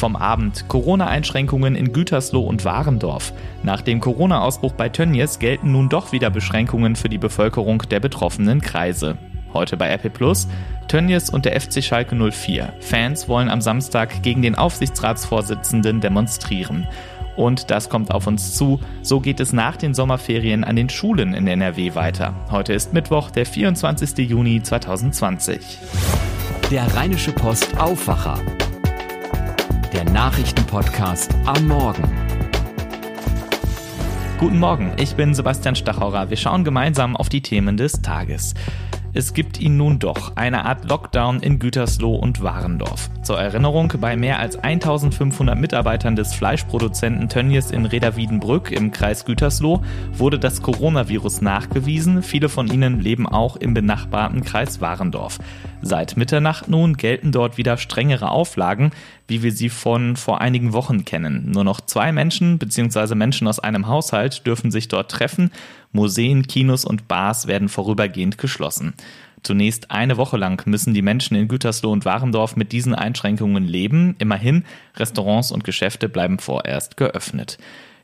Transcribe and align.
Vom 0.00 0.16
Abend 0.16 0.66
Corona-Einschränkungen 0.66 1.74
in 1.76 1.92
Gütersloh 1.92 2.40
und 2.40 2.64
Warendorf. 2.64 3.34
Nach 3.62 3.82
dem 3.82 4.00
Corona-Ausbruch 4.00 4.72
bei 4.72 4.88
Tönnies 4.88 5.38
gelten 5.38 5.72
nun 5.72 5.90
doch 5.90 6.10
wieder 6.10 6.30
Beschränkungen 6.30 6.96
für 6.96 7.10
die 7.10 7.18
Bevölkerung 7.18 7.82
der 7.90 8.00
betroffenen 8.00 8.62
Kreise. 8.62 9.18
Heute 9.52 9.76
bei 9.76 9.92
RP 9.94 10.10
Plus. 10.10 10.48
Tönnies 10.88 11.28
und 11.28 11.44
der 11.44 11.60
FC 11.60 11.84
Schalke 11.84 12.16
04. 12.16 12.72
Fans 12.80 13.28
wollen 13.28 13.50
am 13.50 13.60
Samstag 13.60 14.22
gegen 14.22 14.40
den 14.40 14.54
Aufsichtsratsvorsitzenden 14.54 16.00
demonstrieren. 16.00 16.86
Und 17.36 17.70
das 17.70 17.90
kommt 17.90 18.10
auf 18.10 18.26
uns 18.26 18.54
zu. 18.54 18.80
So 19.02 19.20
geht 19.20 19.38
es 19.38 19.52
nach 19.52 19.76
den 19.76 19.92
Sommerferien 19.92 20.64
an 20.64 20.76
den 20.76 20.88
Schulen 20.88 21.34
in 21.34 21.46
NRW 21.46 21.94
weiter. 21.94 22.32
Heute 22.50 22.72
ist 22.72 22.94
Mittwoch, 22.94 23.30
der 23.30 23.44
24. 23.44 24.16
Juni 24.26 24.62
2020. 24.62 25.60
Der 26.70 26.86
Rheinische 26.94 27.32
Post 27.32 27.78
Aufwacher. 27.78 28.38
Der 29.92 30.04
Nachrichtenpodcast 30.04 31.34
am 31.46 31.66
Morgen. 31.66 32.04
Guten 34.38 34.60
Morgen, 34.60 34.92
ich 34.98 35.16
bin 35.16 35.34
Sebastian 35.34 35.74
Stachauer. 35.74 36.30
Wir 36.30 36.36
schauen 36.36 36.62
gemeinsam 36.62 37.16
auf 37.16 37.28
die 37.28 37.42
Themen 37.42 37.76
des 37.76 38.00
Tages. 38.00 38.54
Es 39.12 39.34
gibt 39.34 39.58
ihn 39.58 39.76
nun 39.76 39.98
doch, 39.98 40.36
eine 40.36 40.64
Art 40.64 40.84
Lockdown 40.84 41.40
in 41.40 41.58
Gütersloh 41.58 42.14
und 42.14 42.40
Warendorf. 42.40 43.10
Zur 43.24 43.40
Erinnerung, 43.40 43.92
bei 44.00 44.14
mehr 44.14 44.38
als 44.38 44.56
1500 44.56 45.58
Mitarbeitern 45.58 46.14
des 46.14 46.34
Fleischproduzenten 46.34 47.28
Tönnies 47.28 47.72
in 47.72 47.86
Reda-Wiedenbrück 47.86 48.70
im 48.70 48.92
Kreis 48.92 49.24
Gütersloh 49.24 49.82
wurde 50.12 50.38
das 50.38 50.62
Coronavirus 50.62 51.40
nachgewiesen. 51.40 52.22
Viele 52.22 52.48
von 52.48 52.68
ihnen 52.68 53.00
leben 53.00 53.26
auch 53.26 53.56
im 53.56 53.74
benachbarten 53.74 54.44
Kreis 54.44 54.80
Warendorf. 54.80 55.38
Seit 55.82 56.16
Mitternacht 56.16 56.68
nun 56.68 56.96
gelten 56.96 57.32
dort 57.32 57.56
wieder 57.56 57.78
strengere 57.78 58.30
Auflagen, 58.30 58.90
wie 59.28 59.42
wir 59.42 59.50
sie 59.50 59.70
von 59.70 60.16
vor 60.16 60.40
einigen 60.40 60.72
Wochen 60.74 61.04
kennen. 61.06 61.50
Nur 61.50 61.64
noch 61.64 61.80
zwei 61.80 62.12
Menschen 62.12 62.58
bzw. 62.58 63.14
Menschen 63.14 63.48
aus 63.48 63.60
einem 63.60 63.86
Haushalt 63.86 64.46
dürfen 64.46 64.70
sich 64.70 64.88
dort 64.88 65.10
treffen. 65.10 65.50
Museen, 65.92 66.46
Kinos 66.46 66.84
und 66.84 67.08
Bars 67.08 67.46
werden 67.46 67.68
vorübergehend 67.68 68.36
geschlossen. 68.36 68.92
Zunächst 69.42 69.90
eine 69.90 70.18
Woche 70.18 70.36
lang 70.36 70.62
müssen 70.66 70.92
die 70.92 71.00
Menschen 71.00 71.34
in 71.34 71.48
Gütersloh 71.48 71.90
und 71.90 72.04
Warendorf 72.04 72.56
mit 72.56 72.72
diesen 72.72 72.94
Einschränkungen 72.94 73.64
leben. 73.64 74.16
Immerhin, 74.18 74.64
Restaurants 74.96 75.50
und 75.50 75.64
Geschäfte 75.64 76.10
bleiben 76.10 76.38
vorerst 76.38 76.98
geöffnet. 76.98 77.56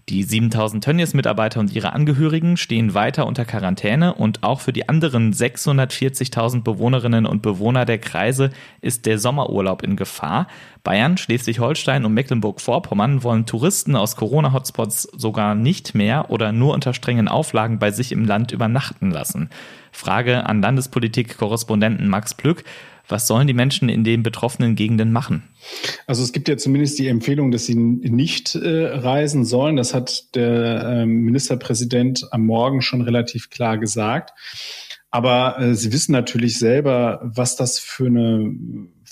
Die 0.09 0.23
7000 0.23 0.85
Tönnies-Mitarbeiter 0.85 1.59
und 1.59 1.75
ihre 1.75 1.93
Angehörigen 1.93 2.57
stehen 2.57 2.95
weiter 2.95 3.27
unter 3.27 3.45
Quarantäne 3.45 4.15
und 4.15 4.45
auch 4.45 4.61
für 4.61 4.73
die 4.73 4.89
anderen 4.89 5.33
640.000 5.33 6.63
Bewohnerinnen 6.63 7.27
und 7.27 7.43
Bewohner 7.43 7.85
der 7.85 7.99
Kreise 7.99 8.51
ist 8.81 9.05
der 9.07 9.19
Sommerurlaub 9.19 9.83
in 9.83 9.97
Gefahr. 9.97 10.47
Bayern, 10.87 11.17
Schleswig-Holstein 11.17 12.05
und 12.05 12.15
Mecklenburg-Vorpommern 12.15 13.25
wollen 13.25 13.45
Touristen 13.45 13.97
aus 13.97 14.15
Corona-Hotspots 14.15 15.03
sogar 15.17 15.57
nicht 15.57 15.97
mehr 15.97 16.31
oder 16.31 16.53
nur 16.53 16.75
unter 16.75 16.95
strengen 16.95 17.27
Auflagen 17.27 17.81
bei 17.81 17.91
sich 17.91 18.13
im 18.13 18.25
Land 18.25 18.53
übernachten 18.53 19.11
lassen. 19.11 19.51
Frage 19.91 20.47
an 20.47 20.63
Landespolitik-Korrespondenten 20.63 22.07
Max 22.07 22.35
Plück. 22.35 22.63
Was 23.09 23.27
sollen 23.27 23.49
die 23.49 23.53
Menschen 23.53 23.89
in 23.89 24.05
den 24.05 24.23
betroffenen 24.23 24.77
Gegenden 24.77 25.11
machen? 25.11 25.43
Also 26.07 26.23
es 26.23 26.33
gibt 26.33 26.47
ja 26.47 26.57
zumindest 26.57 27.01
die 27.01 27.09
Empfehlung, 27.09 27.51
dass 27.51 27.67
sie 27.67 27.75
nicht 27.75 28.55
äh, 28.55 28.87
reisen 28.87 29.45
sollen. 29.45 29.75
Das 29.75 29.93
hat 29.93 30.37
der 30.37 30.85
äh, 30.85 31.07
Ministerpräsident 31.07 32.29
am 32.31 32.47
Morgen 32.47 32.81
schon 32.81 33.01
relativ 33.01 33.51
klar 33.51 33.77
gesagt. 33.77 34.31
Aber 35.11 35.59
äh, 35.59 35.75
sie 35.75 35.93
wissen 35.93 36.13
natürlich 36.13 36.61
selber, 36.61 37.21
was 37.25 37.57
das 37.57 37.81
für 37.81 38.07
eine 38.07 38.55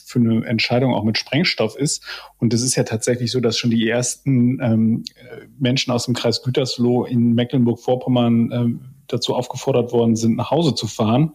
für 0.05 0.19
eine 0.19 0.45
Entscheidung 0.47 0.95
auch 0.95 1.05
mit 1.05 1.19
Sprengstoff 1.19 1.77
ist. 1.77 2.05
Und 2.39 2.55
es 2.55 2.63
ist 2.63 2.77
ja 2.77 2.85
tatsächlich 2.85 3.33
so, 3.33 3.41
dass 3.41 3.59
schon 3.59 3.71
die 3.71 3.89
ersten 3.89 4.61
ähm, 4.61 5.05
Menschen 5.59 5.93
aus 5.93 6.05
dem 6.05 6.15
Kreis 6.15 6.43
Gütersloh 6.43 7.05
in 7.05 7.35
Mecklenburg-Vorpommern 7.35 8.53
ähm, 8.53 8.81
dazu 9.07 9.35
aufgefordert 9.35 9.93
worden 9.93 10.17
sind, 10.17 10.37
nach 10.37 10.51
Hause 10.51 10.75
zu 10.75 10.87
fahren 10.87 11.33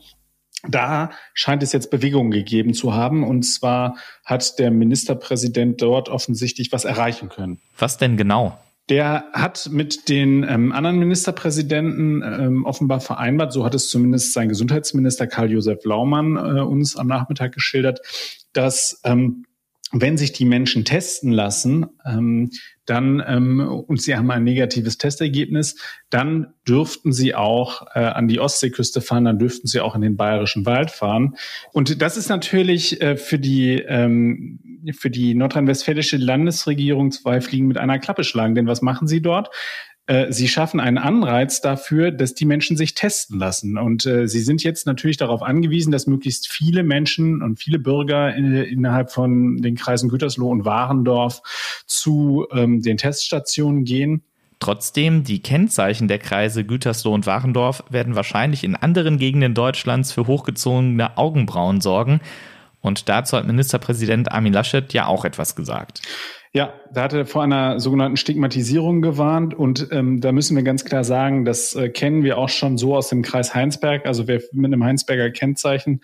da 0.68 1.12
scheint 1.34 1.64
es 1.64 1.72
jetzt 1.72 1.90
Bewegungen 1.90 2.32
gegeben 2.32 2.74
zu 2.74 2.94
haben. 2.94 3.24
Und 3.24 3.44
zwar 3.44 3.98
hat 4.26 4.60
der 4.60 4.72
Ministerpräsident 4.72 5.82
dort 5.82 6.10
offensichtlich 6.10 6.72
was 6.72 6.86
erreichen 6.86 7.30
können. 7.30 7.60
Was 7.78 7.98
denn 7.98 8.18
genau? 8.18 8.58
Der 8.90 9.26
hat 9.34 9.70
mit 9.72 10.10
den 10.10 10.44
ähm, 10.44 10.72
anderen 10.72 10.98
Ministerpräsidenten 10.98 12.24
ähm, 12.24 12.66
offenbar 12.66 13.00
vereinbart, 13.00 13.54
so 13.54 13.64
hat 13.64 13.76
es 13.76 13.90
zumindest 13.90 14.34
sein 14.34 14.50
Gesundheitsminister 14.50 15.28
Karl-Josef 15.28 15.86
Laumann 15.86 16.36
äh, 16.38 16.62
uns 16.62 16.98
am 16.98 17.06
Nachmittag 17.06 17.54
geschildert, 17.54 18.02
dass 18.54 19.02
ähm, 19.04 19.46
wenn 19.92 20.18
sich 20.18 20.34
die 20.34 20.46
Menschen 20.46 20.86
testen 20.86 21.32
lassen, 21.32 21.88
ähm, 22.06 22.52
dann 22.86 23.24
ähm, 23.26 23.60
und 23.60 24.02
sie 24.02 24.16
haben 24.16 24.30
ein 24.30 24.44
negatives 24.44 24.98
Testergebnis, 24.98 25.78
dann 26.10 26.54
dürften 26.68 27.12
sie 27.12 27.34
auch 27.34 27.88
äh, 27.96 28.00
an 28.00 28.28
die 28.28 28.40
Ostseeküste 28.40 29.02
fahren, 29.02 29.26
dann 29.26 29.40
dürften 29.40 29.68
sie 29.68 29.80
auch 29.80 29.96
in 29.96 30.02
den 30.02 30.16
bayerischen 30.16 30.66
Wald 30.66 30.92
fahren. 30.92 31.36
Und 31.72 32.02
das 32.02 32.18
ist 32.18 32.30
natürlich 32.30 33.02
äh, 33.02 33.18
für 33.18 33.40
die 33.40 33.80
ähm, 33.80 34.60
für 34.98 35.10
die 35.10 35.36
nordrhein-westfälische 35.36 36.18
Landesregierung 36.18 37.12
zwei 37.12 37.42
Fliegen 37.42 37.68
mit 37.68 37.78
einer 37.78 38.00
Klappe 38.00 38.24
schlagen. 38.24 38.56
Denn 38.56 38.68
was 38.68 38.82
machen 38.82 39.08
sie 39.08 39.22
dort? 39.22 39.50
Äh, 40.10 40.34
sie 40.34 40.48
schaffen 40.48 40.80
einen 40.80 40.98
Anreiz 40.98 41.62
dafür, 41.62 42.10
dass 42.10 42.34
die 42.34 42.46
Menschen 42.46 42.76
sich 42.76 42.96
testen 42.96 43.38
lassen. 43.38 43.78
Und 43.78 44.08
äh, 44.08 44.28
sie 44.28 44.40
sind 44.40 44.64
jetzt 44.64 44.88
natürlich 44.88 45.18
darauf 45.18 45.44
angewiesen, 45.44 45.92
dass 45.92 46.08
möglichst 46.08 46.48
viele 46.48 46.82
Menschen 46.82 47.44
und 47.44 47.60
viele 47.60 47.78
Bürger 47.78 48.34
in, 48.36 48.56
innerhalb 48.56 49.12
von 49.12 49.58
den 49.58 49.76
Kreisen 49.76 50.10
Gütersloh 50.10 50.50
und 50.50 50.66
Warendorf 50.66 51.44
zu 51.86 52.48
ähm, 52.52 52.82
den 52.82 52.98
Teststationen 52.98 53.84
gehen. 53.84 54.24
Trotzdem, 54.58 55.24
die 55.24 55.44
Kennzeichen 55.44 56.08
der 56.08 56.18
Kreise 56.18 56.64
Gütersloh 56.64 57.14
und 57.14 57.28
Warendorf 57.28 57.84
werden 57.92 58.16
wahrscheinlich 58.16 58.64
in 58.64 58.76
anderen 58.76 59.20
Gegenden 59.20 59.54
Deutschlands 59.54 60.12
für 60.12 60.26
hochgezogene 60.26 61.20
Augenbrauen 61.20 61.82
sorgen. 61.82 62.20
Und 62.82 63.10
dazu 63.10 63.38
hat 63.38 63.46
Ministerpräsident 63.46 64.32
Armin 64.32 64.54
Laschet 64.54 64.94
ja 64.94 65.08
auch 65.08 65.26
etwas 65.26 65.56
gesagt. 65.56 66.02
Ja, 66.52 66.74
da 66.92 67.04
hat 67.04 67.14
er 67.14 67.28
vor 67.28 67.44
einer 67.44 67.80
sogenannten 67.80 68.18
Stigmatisierung 68.18 69.04
gewarnt 69.04 69.54
und 69.54 69.90
ähm, 69.92 70.20
da 70.20 70.32
müssen 70.32 70.56
wir 70.56 70.64
ganz 70.64 70.84
klar 70.84 71.04
sagen, 71.04 71.46
das 71.46 71.76
äh, 71.76 71.90
kennen 71.90 72.24
wir 72.24 72.40
auch 72.40 72.50
schon 72.50 72.80
so 72.80 72.96
aus 72.96 73.10
dem 73.10 73.22
Kreis 73.22 73.54
Heinsberg. 73.54 74.08
Also 74.08 74.28
wer 74.28 74.42
mit 74.52 74.66
einem 74.66 74.84
Heinsberger 74.84 75.30
Kennzeichen 75.30 76.02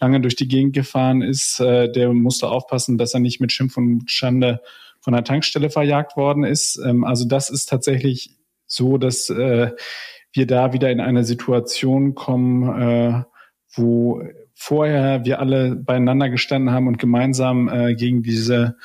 lange 0.00 0.20
durch 0.20 0.34
die 0.34 0.48
Gegend 0.48 0.72
gefahren 0.72 1.22
ist, 1.22 1.60
äh, 1.60 1.92
der 1.92 2.12
musste 2.12 2.48
aufpassen, 2.48 2.98
dass 2.98 3.14
er 3.14 3.20
nicht 3.20 3.40
mit 3.40 3.52
Schimpf 3.52 3.76
und 3.76 4.10
Schande 4.10 4.62
von 5.00 5.12
der 5.12 5.22
Tankstelle 5.22 5.70
verjagt 5.70 6.16
worden 6.16 6.42
ist. 6.42 6.80
Ähm, 6.84 7.04
also 7.04 7.24
das 7.24 7.48
ist 7.48 7.68
tatsächlich 7.68 8.36
so, 8.66 8.98
dass 8.98 9.30
äh, 9.30 9.70
wir 10.32 10.46
da 10.48 10.72
wieder 10.72 10.90
in 10.90 11.00
eine 11.00 11.22
Situation 11.22 12.16
kommen, 12.16 12.80
äh, 12.80 13.22
wo 13.76 14.22
vorher 14.54 15.24
wir 15.24 15.40
alle 15.40 15.74
beieinander 15.74 16.30
gestanden 16.30 16.70
haben 16.70 16.86
und 16.86 16.98
gemeinsam 16.98 17.68
äh, 17.68 17.94
gegen 17.94 18.22
diese 18.22 18.76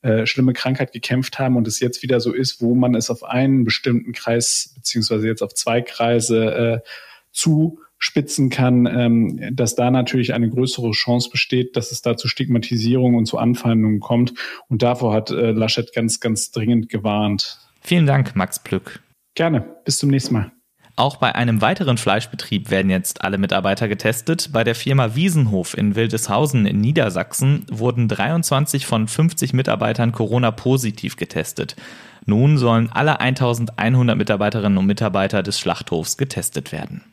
äh, 0.00 0.26
schlimme 0.26 0.52
Krankheit 0.52 0.92
gekämpft 0.92 1.38
haben 1.38 1.56
und 1.56 1.66
es 1.66 1.80
jetzt 1.80 2.02
wieder 2.02 2.20
so 2.20 2.32
ist, 2.32 2.62
wo 2.62 2.74
man 2.74 2.94
es 2.94 3.10
auf 3.10 3.24
einen 3.24 3.64
bestimmten 3.64 4.12
Kreis 4.12 4.72
beziehungsweise 4.74 5.26
jetzt 5.26 5.42
auf 5.42 5.54
zwei 5.54 5.82
Kreise 5.82 6.54
äh, 6.54 6.88
zuspitzen 7.32 8.48
kann, 8.48 8.86
ähm, 8.86 9.56
dass 9.56 9.74
da 9.74 9.90
natürlich 9.90 10.34
eine 10.34 10.48
größere 10.48 10.92
Chance 10.92 11.30
besteht, 11.30 11.76
dass 11.76 11.90
es 11.90 12.00
da 12.00 12.16
zu 12.16 12.28
Stigmatisierung 12.28 13.16
und 13.16 13.26
zu 13.26 13.38
Anfeindungen 13.38 14.00
kommt. 14.00 14.34
Und 14.68 14.82
davor 14.82 15.12
hat 15.12 15.30
äh, 15.30 15.50
Laschet 15.50 15.92
ganz, 15.92 16.20
ganz 16.20 16.52
dringend 16.52 16.88
gewarnt. 16.88 17.58
Vielen 17.80 18.06
Dank, 18.06 18.36
Max 18.36 18.62
Plück. 18.62 19.00
Gerne. 19.34 19.64
Bis 19.84 19.98
zum 19.98 20.10
nächsten 20.10 20.34
Mal. 20.34 20.57
Auch 20.98 21.14
bei 21.14 21.32
einem 21.32 21.60
weiteren 21.60 21.96
Fleischbetrieb 21.96 22.70
werden 22.72 22.90
jetzt 22.90 23.22
alle 23.22 23.38
Mitarbeiter 23.38 23.86
getestet. 23.86 24.50
Bei 24.52 24.64
der 24.64 24.74
Firma 24.74 25.14
Wiesenhof 25.14 25.78
in 25.78 25.94
Wildeshausen 25.94 26.66
in 26.66 26.80
Niedersachsen 26.80 27.64
wurden 27.70 28.08
23 28.08 28.84
von 28.84 29.06
50 29.06 29.52
Mitarbeitern 29.52 30.10
Corona-positiv 30.10 31.14
getestet. 31.14 31.76
Nun 32.26 32.58
sollen 32.58 32.90
alle 32.90 33.20
1100 33.20 34.18
Mitarbeiterinnen 34.18 34.76
und 34.76 34.86
Mitarbeiter 34.86 35.44
des 35.44 35.60
Schlachthofs 35.60 36.16
getestet 36.16 36.72
werden. 36.72 37.04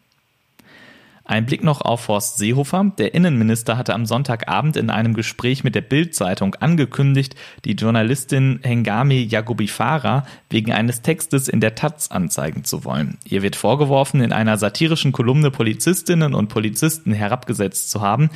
Ein 1.27 1.47
Blick 1.47 1.63
noch 1.63 1.81
auf 1.81 2.07
Horst 2.07 2.37
Seehofer. 2.37 2.91
Der 2.99 3.15
Innenminister 3.15 3.77
hatte 3.77 3.95
am 3.95 4.05
Sonntagabend 4.05 4.77
in 4.77 4.91
einem 4.91 5.15
Gespräch 5.15 5.63
mit 5.63 5.73
der 5.73 5.81
Bild-Zeitung 5.81 6.53
angekündigt, 6.53 7.35
die 7.65 7.73
Journalistin 7.73 8.59
Hengami 8.61 9.23
Yagubifara 9.23 10.27
wegen 10.51 10.71
eines 10.71 11.01
Textes 11.01 11.47
in 11.47 11.61
der 11.61 11.73
Taz 11.73 12.11
anzeigen 12.11 12.63
zu 12.63 12.85
wollen. 12.85 13.17
Ihr 13.25 13.41
wird 13.41 13.55
vorgeworfen, 13.55 14.21
in 14.21 14.31
einer 14.31 14.57
satirischen 14.57 15.11
Kolumne 15.11 15.49
Polizistinnen 15.49 16.35
und 16.35 16.49
Polizisten 16.49 17.11
herabgesetzt 17.11 17.89
zu 17.89 18.01
haben. 18.01 18.29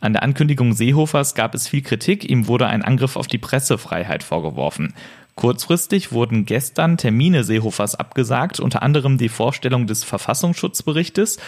An 0.00 0.12
der 0.12 0.22
Ankündigung 0.22 0.74
Seehofers 0.74 1.34
gab 1.34 1.56
es 1.56 1.66
viel 1.66 1.82
Kritik, 1.82 2.30
ihm 2.30 2.46
wurde 2.46 2.68
ein 2.68 2.82
Angriff 2.82 3.16
auf 3.16 3.26
die 3.26 3.38
Pressefreiheit 3.38 4.22
vorgeworfen. 4.22 4.94
Kurzfristig 5.34 6.12
wurden 6.12 6.46
gestern 6.46 6.98
Termine 6.98 7.42
Seehofers 7.42 7.96
abgesagt, 7.96 8.60
unter 8.60 8.82
anderem 8.82 9.18
die 9.18 9.28
Vorstellung 9.28 9.88
des 9.88 10.04
Verfassungsschutzberichtes. 10.04 11.38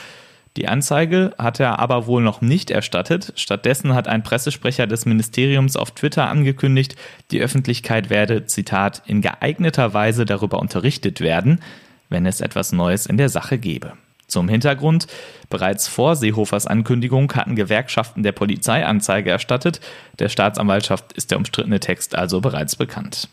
Die 0.60 0.68
Anzeige 0.68 1.32
hat 1.38 1.58
er 1.58 1.78
aber 1.78 2.06
wohl 2.06 2.20
noch 2.20 2.42
nicht 2.42 2.70
erstattet. 2.70 3.32
Stattdessen 3.34 3.94
hat 3.94 4.08
ein 4.08 4.22
Pressesprecher 4.22 4.86
des 4.86 5.06
Ministeriums 5.06 5.74
auf 5.74 5.92
Twitter 5.92 6.28
angekündigt, 6.28 6.96
die 7.30 7.40
Öffentlichkeit 7.40 8.10
werde, 8.10 8.44
Zitat, 8.44 9.00
in 9.06 9.22
geeigneter 9.22 9.94
Weise 9.94 10.26
darüber 10.26 10.58
unterrichtet 10.58 11.22
werden, 11.22 11.62
wenn 12.10 12.26
es 12.26 12.42
etwas 12.42 12.72
Neues 12.72 13.06
in 13.06 13.16
der 13.16 13.30
Sache 13.30 13.56
gebe. 13.56 13.94
Zum 14.26 14.50
Hintergrund, 14.50 15.06
bereits 15.48 15.88
vor 15.88 16.14
Seehofers 16.14 16.66
Ankündigung 16.66 17.32
hatten 17.32 17.56
Gewerkschaften 17.56 18.22
der 18.22 18.32
Polizei 18.32 18.84
Anzeige 18.84 19.30
erstattet, 19.30 19.80
der 20.18 20.28
Staatsanwaltschaft 20.28 21.14
ist 21.14 21.30
der 21.30 21.38
umstrittene 21.38 21.80
Text 21.80 22.14
also 22.14 22.42
bereits 22.42 22.76
bekannt. 22.76 23.30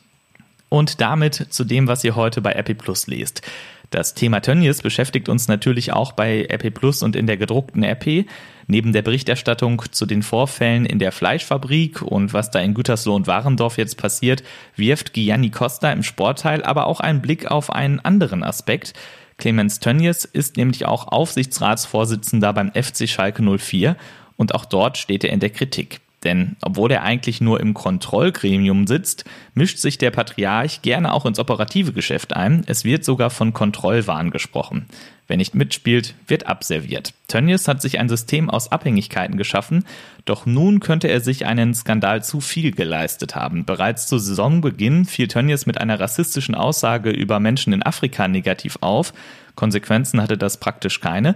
Und 0.70 1.02
damit 1.02 1.48
zu 1.50 1.66
dem, 1.66 1.88
was 1.88 2.06
ihr 2.06 2.16
heute 2.16 2.40
bei 2.40 2.54
Epi 2.54 2.74
Plus 2.74 3.08
lest. 3.08 3.42
Das 3.90 4.14
Thema 4.14 4.42
Tönnies 4.42 4.82
beschäftigt 4.82 5.30
uns 5.30 5.48
natürlich 5.48 5.94
auch 5.94 6.12
bei 6.12 6.46
Epi 6.50 6.72
Plus 6.72 7.04
und 7.04 7.16
in 7.16 7.26
der 7.26 7.38
gedruckten 7.38 7.84
Epi. 7.84 8.26
Neben 8.68 8.92
der 8.92 9.02
Berichterstattung 9.02 9.82
zu 9.92 10.06
den 10.06 10.24
Vorfällen 10.24 10.86
in 10.86 11.00
der 11.00 11.14
Fleischfabrik 11.14 12.02
und 12.02 12.34
was 12.34 12.52
da 12.52 12.60
in 12.60 12.74
Gütersloh 12.74 13.16
und 13.16 13.28
Warendorf 13.28 13.78
jetzt 13.78 13.98
passiert, 13.98 14.44
wirft 14.76 15.14
Gianni 15.14 15.52
Costa 15.52 15.90
im 15.92 16.04
Sportteil 16.04 16.64
aber 16.64 16.88
auch 16.88 17.00
einen 17.00 17.22
Blick 17.22 17.50
auf 17.50 17.72
einen 17.72 18.02
anderen 18.02 18.44
Aspekt. 18.44 18.94
Clemens 19.38 19.80
Tönnies 19.80 20.26
ist 20.26 20.58
nämlich 20.58 20.86
auch 20.86 21.08
Aufsichtsratsvorsitzender 21.08 22.52
beim 22.52 22.72
FC 22.74 23.08
Schalke 23.08 23.42
04 23.42 23.96
und 24.36 24.54
auch 24.54 24.66
dort 24.66 24.98
steht 24.98 25.24
er 25.24 25.32
in 25.32 25.40
der 25.40 25.52
Kritik. 25.52 26.02
Denn 26.24 26.56
obwohl 26.62 26.92
er 26.92 27.04
eigentlich 27.04 27.42
nur 27.42 27.60
im 27.60 27.74
Kontrollgremium 27.74 28.88
sitzt, 28.88 29.26
mischt 29.54 29.78
sich 29.78 29.98
der 29.98 30.12
Patriarch 30.12 30.82
gerne 30.82 31.14
auch 31.14 31.26
ins 31.26 31.38
operative 31.38 31.94
Geschäft 31.94 32.36
ein. 32.36 32.64
Es 32.66 32.84
wird 32.84 33.06
sogar 33.06 33.30
von 33.30 33.54
Kontrollwahn 33.54 34.32
gesprochen. 34.32 34.88
Wer 35.28 35.38
nicht 35.38 35.54
mitspielt, 35.56 36.16
wird 36.26 36.48
abserviert. 36.48 37.14
Tönnies 37.28 37.68
hat 37.68 37.82
sich 37.82 38.00
ein 38.00 38.08
System 38.08 38.50
aus 38.50 38.72
Abhängigkeiten 38.72 39.38
geschaffen, 39.38 39.84
doch 40.24 40.46
nun 40.46 40.80
könnte 40.80 41.10
er 41.10 41.20
sich 41.20 41.46
einen 41.46 41.74
Skandal 41.74 42.24
zu 42.24 42.40
viel 42.40 42.72
geleistet 42.72 43.36
haben. 43.36 43.66
Bereits 43.66 44.08
zu 44.08 44.18
Saisonbeginn 44.18 45.04
fiel 45.06 45.28
Tönnies 45.28 45.66
mit 45.66 45.80
einer 45.80 46.00
rassistischen 46.00 46.56
Aussage 46.56 47.10
über 47.10 47.42
Menschen 47.42 47.74
in 47.74 47.84
Afrika 47.84 48.28
negativ 48.30 48.78
auf. 48.80 49.14
Konsequenzen 49.56 50.22
hatte 50.22 50.38
das 50.38 50.60
praktisch 50.60 51.02
keine. 51.02 51.36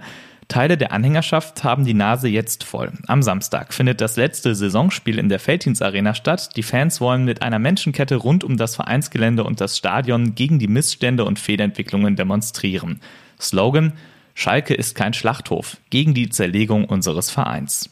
Teile 0.52 0.78
der 0.78 0.92
Anhängerschaft 0.92 1.64
haben 1.64 1.86
die 1.86 1.94
Nase 1.94 2.28
jetzt 2.28 2.66
voll. 2.66 2.92
Am 3.08 3.24
Samstag 3.24 3.74
findet 3.74 4.02
das 4.02 4.18
letzte 4.18 4.54
Saisonspiel 4.54 5.18
in 5.18 5.30
der 5.30 5.40
Feldins 5.40 5.82
Arena 5.82 6.14
statt. 6.14 6.58
Die 6.58 6.62
Fans 6.62 7.00
wollen 7.00 7.24
mit 7.24 7.42
einer 7.42 7.58
Menschenkette 7.58 8.18
rund 8.18 8.44
um 8.44 8.58
das 8.58 8.76
Vereinsgelände 8.76 9.46
und 9.46 9.62
das 9.62 9.78
Stadion 9.78 10.36
gegen 10.36 10.60
die 10.60 10.68
Missstände 10.68 11.24
und 11.24 11.40
Fehlentwicklungen 11.40 12.18
demonstrieren. 12.18 13.00
Slogan 13.40 13.94
Schalke 14.34 14.74
ist 14.74 14.94
kein 14.94 15.14
Schlachthof 15.14 15.78
gegen 15.90 16.14
die 16.14 16.28
Zerlegung 16.28 16.84
unseres 16.84 17.30
Vereins. 17.30 17.90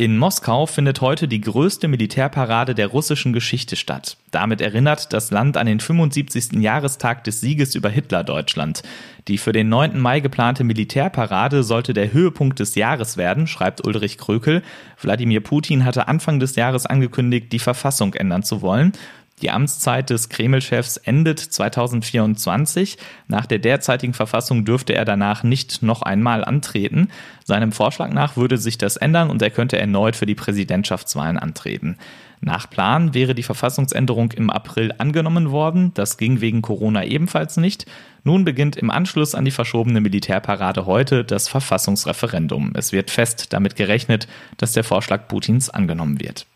In 0.00 0.16
Moskau 0.16 0.64
findet 0.64 1.02
heute 1.02 1.28
die 1.28 1.42
größte 1.42 1.86
Militärparade 1.86 2.74
der 2.74 2.86
russischen 2.86 3.34
Geschichte 3.34 3.76
statt. 3.76 4.16
Damit 4.30 4.62
erinnert 4.62 5.12
das 5.12 5.30
Land 5.30 5.58
an 5.58 5.66
den 5.66 5.78
75. 5.78 6.52
Jahrestag 6.52 7.22
des 7.24 7.42
Sieges 7.42 7.74
über 7.74 7.90
Hitler-Deutschland. 7.90 8.82
Die 9.28 9.36
für 9.36 9.52
den 9.52 9.68
9. 9.68 10.00
Mai 10.00 10.20
geplante 10.20 10.64
Militärparade 10.64 11.62
sollte 11.62 11.92
der 11.92 12.14
Höhepunkt 12.14 12.60
des 12.60 12.76
Jahres 12.76 13.18
werden, 13.18 13.46
schreibt 13.46 13.86
Ulrich 13.86 14.16
Krökel. 14.16 14.62
Wladimir 14.98 15.42
Putin 15.42 15.84
hatte 15.84 16.08
Anfang 16.08 16.40
des 16.40 16.56
Jahres 16.56 16.86
angekündigt, 16.86 17.52
die 17.52 17.58
Verfassung 17.58 18.14
ändern 18.14 18.42
zu 18.42 18.62
wollen. 18.62 18.92
Die 19.42 19.50
Amtszeit 19.50 20.10
des 20.10 20.28
Kreml-Chefs 20.28 20.98
endet 20.98 21.38
2024. 21.38 22.98
Nach 23.26 23.46
der 23.46 23.58
derzeitigen 23.58 24.12
Verfassung 24.12 24.64
dürfte 24.64 24.94
er 24.94 25.04
danach 25.04 25.42
nicht 25.42 25.82
noch 25.82 26.02
einmal 26.02 26.44
antreten. 26.44 27.08
Seinem 27.44 27.72
Vorschlag 27.72 28.10
nach 28.12 28.36
würde 28.36 28.58
sich 28.58 28.76
das 28.76 28.96
ändern 28.96 29.30
und 29.30 29.40
er 29.40 29.50
könnte 29.50 29.78
erneut 29.78 30.16
für 30.16 30.26
die 30.26 30.34
Präsidentschaftswahlen 30.34 31.38
antreten. 31.38 31.96
Nach 32.42 32.68
Plan 32.70 33.12
wäre 33.12 33.34
die 33.34 33.42
Verfassungsänderung 33.42 34.32
im 34.32 34.48
April 34.48 34.94
angenommen 34.96 35.50
worden. 35.50 35.92
Das 35.94 36.16
ging 36.16 36.40
wegen 36.40 36.62
Corona 36.62 37.04
ebenfalls 37.04 37.58
nicht. 37.58 37.84
Nun 38.24 38.44
beginnt 38.44 38.76
im 38.76 38.90
Anschluss 38.90 39.34
an 39.34 39.44
die 39.44 39.50
verschobene 39.50 40.00
Militärparade 40.00 40.86
heute 40.86 41.24
das 41.24 41.48
Verfassungsreferendum. 41.48 42.72
Es 42.74 42.92
wird 42.92 43.10
fest 43.10 43.52
damit 43.52 43.76
gerechnet, 43.76 44.26
dass 44.56 44.72
der 44.72 44.84
Vorschlag 44.84 45.28
Putins 45.28 45.68
angenommen 45.68 46.20
wird. 46.20 46.46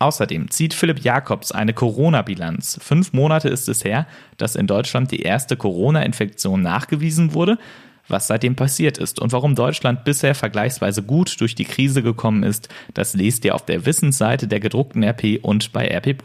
Außerdem 0.00 0.50
zieht 0.50 0.74
Philipp 0.74 1.00
Jakobs 1.00 1.50
eine 1.50 1.72
Corona-Bilanz. 1.72 2.78
Fünf 2.80 3.12
Monate 3.12 3.48
ist 3.48 3.68
es 3.68 3.84
her, 3.84 4.06
dass 4.36 4.54
in 4.54 4.68
Deutschland 4.68 5.10
die 5.10 5.22
erste 5.22 5.56
Corona-Infektion 5.56 6.62
nachgewiesen 6.62 7.34
wurde. 7.34 7.58
Was 8.06 8.28
seitdem 8.28 8.54
passiert 8.56 8.98
ist 8.98 9.20
und 9.20 9.32
warum 9.32 9.54
Deutschland 9.54 10.04
bisher 10.04 10.34
vergleichsweise 10.34 11.02
gut 11.02 11.38
durch 11.40 11.54
die 11.54 11.66
Krise 11.66 12.02
gekommen 12.02 12.42
ist, 12.42 12.70
das 12.94 13.12
lest 13.14 13.44
ihr 13.44 13.54
auf 13.54 13.66
der 13.66 13.84
Wissensseite 13.84 14.48
der 14.48 14.60
gedruckten 14.60 15.02
RP 15.02 15.40
und 15.42 15.72
bei 15.72 15.86
RP 15.86 16.16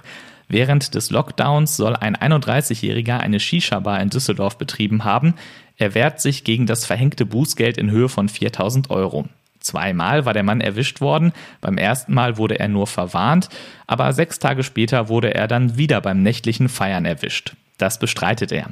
Während 0.49 0.95
des 0.95 1.11
Lockdowns 1.11 1.77
soll 1.77 1.97
ein 1.97 2.17
31-Jähriger 2.17 3.19
eine 3.19 3.41
Shisha-Bar 3.41 4.01
in 4.01 4.11
Düsseldorf 4.11 4.59
betrieben 4.59 5.05
haben. 5.05 5.35
Er 5.79 5.95
wehrt 5.95 6.21
sich 6.21 6.45
gegen 6.45 6.67
das 6.67 6.85
verhängte 6.85 7.25
Bußgeld 7.25 7.79
in 7.79 7.91
Höhe 7.91 8.11
von 8.11 8.29
4000 8.29 8.91
Euro. 8.91 9.27
Zweimal 9.61 10.27
war 10.27 10.35
der 10.35 10.43
Mann 10.43 10.61
erwischt 10.61 11.01
worden. 11.01 11.33
Beim 11.61 11.79
ersten 11.79 12.13
Mal 12.13 12.37
wurde 12.37 12.59
er 12.59 12.69
nur 12.69 12.87
verwarnt, 12.87 13.49
aber 13.87 14.13
sechs 14.13 14.39
Tage 14.39 14.65
später 14.65 15.09
wurde 15.09 15.35
er 15.35 15.49
dann 15.49 15.79
wieder 15.79 16.01
beim 16.01 16.23
nächtlichen 16.23 16.69
Feiern 16.69 17.07
erwischt. 17.07 17.55
Das 17.79 17.99
bestreitet 17.99 18.53
er. 18.53 18.69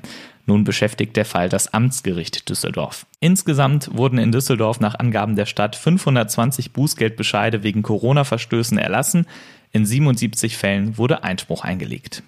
Nun 0.47 0.65
beschäftigt 0.65 1.17
der 1.17 1.25
Fall 1.25 1.49
das 1.49 1.73
Amtsgericht 1.73 2.49
Düsseldorf. 2.49 3.07
Insgesamt 3.21 3.91
wurden 3.97 4.19
in 4.19 4.33
Düsseldorf 4.33 4.81
nach 4.81 4.99
Angaben 4.99 5.37
der 5.37 5.47
Stadt 5.47 5.77
520 5.77 6.73
Bußgeldbescheide 6.73 7.63
wegen 7.63 7.83
Corona-Verstößen 7.83 8.79
erlassen. 8.79 9.27
In 9.73 9.87
77 9.87 10.57
Fällen 10.57 10.99
wurde 10.99 11.23
Einspruch 11.23 11.63
eingelegt. 11.65 12.23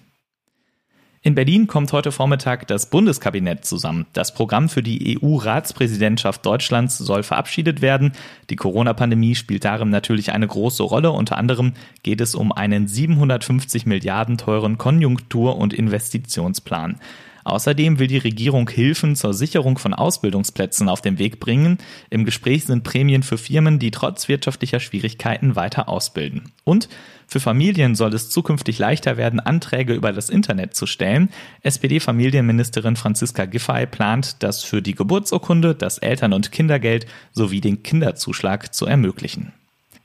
In 1.25 1.35
Berlin 1.35 1.67
kommt 1.67 1.93
heute 1.93 2.11
Vormittag 2.11 2.67
das 2.67 2.89
Bundeskabinett 2.89 3.63
zusammen. 3.63 4.05
Das 4.11 4.33
Programm 4.33 4.67
für 4.67 4.83
die 4.83 5.17
EU-Ratspräsidentschaft 5.17 6.45
Deutschlands 6.45 6.97
soll 6.97 7.23
verabschiedet 7.23 7.81
werden. 7.81 8.11
Die 8.49 8.57
Corona-Pandemie 8.57 9.35
spielt 9.35 9.63
darin 9.63 9.89
natürlich 9.89 10.33
eine 10.33 10.47
große 10.47 10.83
Rolle. 10.83 11.11
Unter 11.11 11.37
anderem 11.37 11.75
geht 12.03 12.19
es 12.19 12.35
um 12.35 12.51
einen 12.51 12.89
750 12.89 13.85
Milliarden 13.85 14.37
teuren 14.37 14.77
Konjunktur- 14.77 15.55
und 15.55 15.73
Investitionsplan. 15.73 16.99
Außerdem 17.43 17.99
will 17.99 18.07
die 18.07 18.17
Regierung 18.17 18.69
Hilfen 18.69 19.15
zur 19.15 19.33
Sicherung 19.33 19.77
von 19.77 19.93
Ausbildungsplätzen 19.93 20.89
auf 20.89 21.01
den 21.01 21.19
Weg 21.19 21.39
bringen. 21.39 21.77
Im 22.09 22.25
Gespräch 22.25 22.65
sind 22.65 22.83
Prämien 22.83 23.23
für 23.23 23.37
Firmen, 23.37 23.79
die 23.79 23.91
trotz 23.91 24.27
wirtschaftlicher 24.27 24.79
Schwierigkeiten 24.79 25.55
weiter 25.55 25.89
ausbilden. 25.89 26.51
Und 26.63 26.89
für 27.27 27.39
Familien 27.39 27.95
soll 27.95 28.13
es 28.13 28.29
zukünftig 28.29 28.79
leichter 28.79 29.17
werden, 29.17 29.39
Anträge 29.39 29.93
über 29.93 30.13
das 30.13 30.29
Internet 30.29 30.75
zu 30.75 30.85
stellen. 30.85 31.29
SPD-Familienministerin 31.61 32.95
Franziska 32.95 33.45
Giffey 33.45 33.87
plant, 33.87 34.43
das 34.43 34.63
für 34.63 34.81
die 34.81 34.95
Geburtsurkunde, 34.95 35.75
das 35.75 35.97
Eltern- 35.97 36.33
und 36.33 36.51
Kindergeld 36.51 37.07
sowie 37.31 37.61
den 37.61 37.83
Kinderzuschlag 37.83 38.73
zu 38.73 38.85
ermöglichen. 38.85 39.53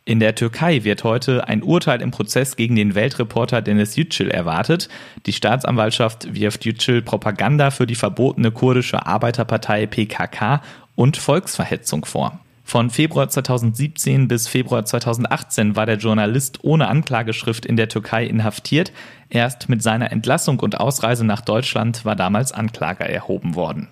In 0.08 0.20
der 0.20 0.34
Türkei 0.34 0.84
wird 0.84 1.04
heute 1.04 1.48
ein 1.48 1.62
Urteil 1.62 2.00
im 2.00 2.12
Prozess 2.12 2.56
gegen 2.56 2.76
den 2.76 2.94
Weltreporter 2.94 3.60
Dennis 3.60 3.94
Yücel 3.94 4.30
erwartet. 4.30 4.88
Die 5.26 5.34
Staatsanwaltschaft 5.34 6.34
wirft 6.34 6.64
Yücel 6.64 7.02
Propaganda 7.02 7.70
für 7.70 7.86
die 7.86 7.94
verbotene 7.94 8.50
kurdische 8.50 9.04
Arbeiterpartei 9.04 9.84
PKK 9.84 10.62
und 10.94 11.18
Volksverhetzung 11.18 12.06
vor. 12.06 12.40
Von 12.64 12.88
Februar 12.88 13.28
2017 13.28 14.28
bis 14.28 14.48
Februar 14.48 14.86
2018 14.86 15.76
war 15.76 15.84
der 15.84 15.98
Journalist 15.98 16.64
ohne 16.64 16.88
Anklageschrift 16.88 17.66
in 17.66 17.76
der 17.76 17.90
Türkei 17.90 18.24
inhaftiert. 18.24 18.92
Erst 19.28 19.68
mit 19.68 19.82
seiner 19.82 20.10
Entlassung 20.10 20.58
und 20.60 20.80
Ausreise 20.80 21.26
nach 21.26 21.42
Deutschland 21.42 22.06
war 22.06 22.16
damals 22.16 22.52
Anklage 22.52 23.06
erhoben 23.06 23.56
worden. 23.56 23.88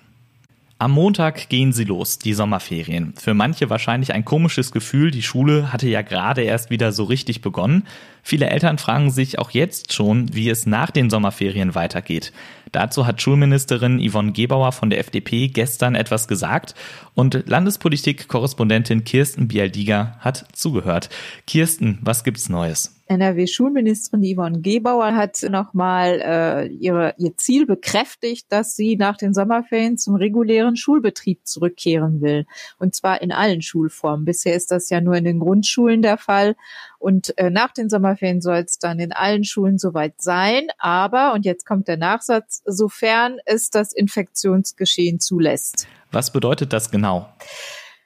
Am 0.79 0.91
Montag 0.91 1.49
gehen 1.49 1.73
sie 1.73 1.85
los, 1.85 2.19
die 2.19 2.35
Sommerferien. 2.35 3.15
Für 3.17 3.33
manche 3.33 3.71
wahrscheinlich 3.71 4.13
ein 4.13 4.27
komisches 4.27 4.73
Gefühl, 4.73 5.11
die 5.11 5.23
Schule 5.23 5.73
hatte 5.73 5.89
ja 5.89 6.03
gerade 6.03 6.43
erst 6.43 6.69
wieder 6.69 6.93
so 6.93 7.05
richtig 7.05 7.41
begonnen. 7.41 7.87
Viele 8.23 8.51
Eltern 8.51 8.77
fragen 8.77 9.11
sich 9.11 9.39
auch 9.39 9.53
jetzt 9.53 9.95
schon, 9.95 10.35
wie 10.35 10.51
es 10.51 10.67
nach 10.67 10.91
den 10.91 11.09
Sommerferien 11.09 11.75
weitergeht. 11.75 12.31
Dazu 12.73 13.07
hat 13.07 13.23
Schulministerin 13.23 14.07
Yvonne 14.07 14.33
Gebauer 14.33 14.71
von 14.73 14.91
der 14.91 14.99
FDP 14.99 15.49
gestern 15.49 15.95
etwas 15.95 16.29
gesagt 16.29 16.75
und 17.15 17.45
Landespolitik-Korrespondentin 17.47 19.05
Kirsten 19.05 19.49
Bialdiger 19.49 20.17
hat 20.21 20.45
zugehört. 20.53 21.09
Kirsten, 21.47 22.01
was 22.03 22.23
gibt's 22.23 22.51
Neues? 22.51 22.96
NRW-Schulministerin 23.09 24.23
Yvonne 24.23 24.61
Gebauer 24.61 25.15
hat 25.15 25.43
nochmal 25.49 26.21
äh, 26.23 26.67
ihre, 26.67 27.15
ihr 27.19 27.37
Ziel 27.37 27.67
bekräftigt, 27.67 28.47
dass 28.49 28.77
sie 28.77 28.97
nach 28.97 29.17
den 29.17 29.35
Sommerferien 29.35 29.97
zum 29.97 30.17
regulären 30.17 30.77
Schulbetrieb 30.77 31.47
zurückkehren 31.47 32.21
will. 32.21 32.47
Und 32.79 32.95
zwar 32.95 33.23
in 33.23 33.33
allen 33.33 33.63
Schulformen. 33.63 34.25
Bisher 34.25 34.55
ist 34.55 34.71
das 34.71 34.91
ja 34.91 35.01
nur 35.01 35.15
in 35.15 35.25
den 35.25 35.39
Grundschulen 35.39 36.03
der 36.03 36.19
Fall. 36.19 36.57
Und 36.99 37.37
äh, 37.39 37.51
nach 37.51 37.73
den 37.73 37.89
Sommerferien 37.89 38.41
soll 38.41 38.57
es 38.57 38.79
dann 38.79 38.99
in 38.99 39.13
allen 39.13 39.45
Schulen 39.45 39.79
soweit 39.79 40.21
sein. 40.21 40.67
Aber, 40.79 41.33
und 41.35 41.45
jetzt 41.45 41.67
kommt 41.67 41.89
der 41.89 41.97
Nachsatz, 41.97 42.63
sofern 42.65 43.39
es 43.45 43.71
das 43.71 43.93
Infektionsgeschehen 43.93 45.21
zulässt. 45.21 45.87
Was 46.11 46.33
bedeutet 46.33 46.73
das 46.73 46.91
genau? 46.91 47.29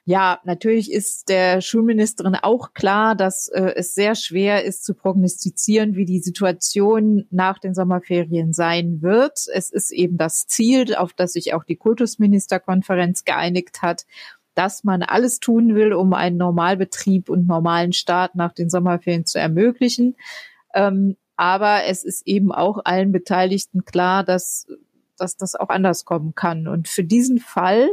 Ja, 0.05 0.39
natürlich 0.45 0.91
ist 0.91 1.29
der 1.29 1.61
Schulministerin 1.61 2.35
auch 2.35 2.73
klar, 2.73 3.15
dass 3.15 3.49
äh, 3.49 3.73
es 3.75 3.93
sehr 3.93 4.15
schwer 4.15 4.65
ist 4.65 4.83
zu 4.83 4.95
prognostizieren, 4.95 5.95
wie 5.95 6.05
die 6.05 6.19
Situation 6.19 7.27
nach 7.29 7.59
den 7.59 7.75
Sommerferien 7.75 8.51
sein 8.51 9.03
wird. 9.03 9.45
Es 9.53 9.71
ist 9.71 9.91
eben 9.91 10.17
das 10.17 10.47
Ziel, 10.47 10.95
auf 10.95 11.13
das 11.13 11.33
sich 11.33 11.53
auch 11.53 11.63
die 11.63 11.75
Kultusministerkonferenz 11.75 13.25
geeinigt 13.25 13.83
hat, 13.83 14.07
dass 14.55 14.83
man 14.83 15.03
alles 15.03 15.39
tun 15.39 15.75
will, 15.75 15.93
um 15.93 16.13
einen 16.13 16.37
Normalbetrieb 16.37 17.29
und 17.29 17.47
normalen 17.47 17.93
Start 17.93 18.33
nach 18.33 18.53
den 18.53 18.71
Sommerferien 18.71 19.27
zu 19.27 19.39
ermöglichen. 19.39 20.15
Ähm, 20.73 21.15
aber 21.35 21.85
es 21.85 22.03
ist 22.03 22.27
eben 22.27 22.51
auch 22.51 22.81
allen 22.85 23.11
Beteiligten 23.11 23.85
klar, 23.85 24.23
dass, 24.23 24.65
dass 25.17 25.37
das 25.37 25.53
auch 25.55 25.69
anders 25.69 26.05
kommen 26.05 26.33
kann. 26.33 26.67
Und 26.67 26.87
für 26.87 27.03
diesen 27.03 27.37
Fall 27.37 27.87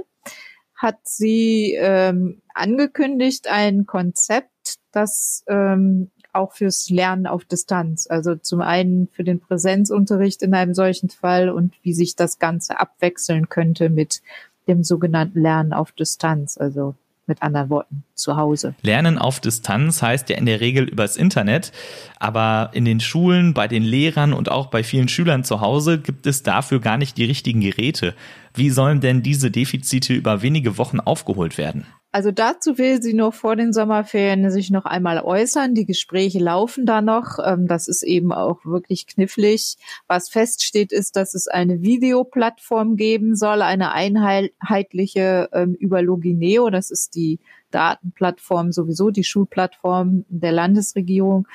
hat 0.78 1.00
sie 1.02 1.74
ähm, 1.76 2.40
angekündigt 2.54 3.48
ein 3.48 3.84
Konzept, 3.84 4.78
das 4.92 5.44
ähm, 5.48 6.10
auch 6.32 6.52
fürs 6.52 6.88
Lernen 6.88 7.26
auf 7.26 7.44
Distanz, 7.44 8.06
also 8.08 8.36
zum 8.36 8.60
einen 8.60 9.08
für 9.08 9.24
den 9.24 9.40
Präsenzunterricht 9.40 10.42
in 10.42 10.54
einem 10.54 10.74
solchen 10.74 11.10
Fall 11.10 11.50
und 11.50 11.74
wie 11.82 11.92
sich 11.92 12.14
das 12.14 12.38
Ganze 12.38 12.78
abwechseln 12.78 13.48
könnte 13.48 13.90
mit 13.90 14.22
dem 14.68 14.84
sogenannten 14.84 15.40
Lernen 15.40 15.72
auf 15.72 15.92
Distanz, 15.92 16.56
also 16.56 16.94
mit 17.28 17.42
anderen 17.42 17.70
Worten, 17.70 18.04
zu 18.14 18.36
Hause. 18.36 18.74
Lernen 18.82 19.18
auf 19.18 19.40
Distanz 19.40 20.02
heißt 20.02 20.28
ja 20.28 20.36
in 20.36 20.46
der 20.46 20.60
Regel 20.60 20.84
übers 20.84 21.16
Internet, 21.16 21.72
aber 22.18 22.70
in 22.72 22.84
den 22.84 23.00
Schulen, 23.00 23.54
bei 23.54 23.68
den 23.68 23.82
Lehrern 23.82 24.32
und 24.32 24.50
auch 24.50 24.66
bei 24.66 24.82
vielen 24.82 25.08
Schülern 25.08 25.44
zu 25.44 25.60
Hause 25.60 25.98
gibt 25.98 26.26
es 26.26 26.42
dafür 26.42 26.80
gar 26.80 26.98
nicht 26.98 27.16
die 27.16 27.24
richtigen 27.24 27.60
Geräte. 27.60 28.14
Wie 28.54 28.70
sollen 28.70 29.00
denn 29.00 29.22
diese 29.22 29.50
Defizite 29.50 30.14
über 30.14 30.42
wenige 30.42 30.78
Wochen 30.78 31.00
aufgeholt 31.00 31.58
werden? 31.58 31.86
Also 32.10 32.30
dazu 32.30 32.78
will 32.78 33.02
sie 33.02 33.12
noch 33.12 33.34
vor 33.34 33.54
den 33.54 33.74
Sommerferien 33.74 34.50
sich 34.50 34.70
noch 34.70 34.86
einmal 34.86 35.20
äußern. 35.20 35.74
Die 35.74 35.84
Gespräche 35.84 36.38
laufen 36.38 36.86
da 36.86 37.02
noch. 37.02 37.38
Ähm, 37.44 37.66
das 37.66 37.86
ist 37.86 38.02
eben 38.02 38.32
auch 38.32 38.64
wirklich 38.64 39.06
knifflig. 39.06 39.76
Was 40.06 40.30
feststeht, 40.30 40.90
ist, 40.90 41.16
dass 41.16 41.34
es 41.34 41.48
eine 41.48 41.82
Videoplattform 41.82 42.96
geben 42.96 43.36
soll, 43.36 43.60
eine 43.60 43.92
einheitliche 43.92 45.50
ähm, 45.52 45.74
über 45.74 46.00
Logineo. 46.00 46.70
Das 46.70 46.90
ist 46.90 47.14
die 47.14 47.40
Datenplattform 47.70 48.72
sowieso, 48.72 49.10
die 49.10 49.24
Schulplattform 49.24 50.24
der 50.28 50.52
Landesregierung. 50.52 51.46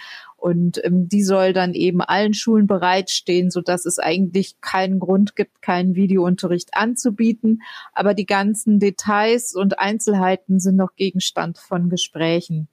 Und 0.43 0.83
ähm, 0.83 1.07
die 1.07 1.23
soll 1.23 1.53
dann 1.53 1.73
eben 1.73 2.01
allen 2.01 2.33
Schulen 2.33 2.67
bereitstehen, 2.67 3.49
so 3.49 3.61
dass 3.61 3.85
es 3.85 3.97
eigentlich 3.97 4.59
keinen 4.59 4.99
Grund 4.99 5.37
gibt, 5.37 5.61
keinen 5.61 5.95
Videounterricht 5.95 6.75
anzubieten. 6.75 7.61
Aber 7.93 8.13
die 8.13 8.25
ganzen 8.25 8.77
Details 8.77 9.55
und 9.55 9.79
Einzelheiten 9.79 10.59
sind 10.59 10.75
noch 10.75 10.97
Gegenstand 10.97 11.59
von 11.59 11.89
Gesprächen. 11.89 12.67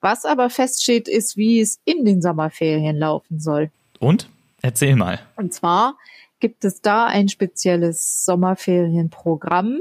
Was 0.00 0.24
aber 0.24 0.48
feststeht, 0.48 1.08
ist, 1.08 1.36
wie 1.36 1.60
es 1.60 1.78
in 1.84 2.06
den 2.06 2.22
Sommerferien 2.22 2.96
laufen 2.96 3.38
soll. 3.38 3.70
Und? 3.98 4.30
Erzähl 4.62 4.96
mal. 4.96 5.20
Und 5.36 5.52
zwar 5.52 5.98
gibt 6.38 6.64
es 6.64 6.80
da 6.80 7.04
ein 7.04 7.28
spezielles 7.28 8.24
Sommerferienprogramm, 8.24 9.78